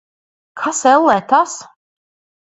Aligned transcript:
Kas, 0.61 0.79
ellē, 0.91 1.17
tas? 1.33 1.53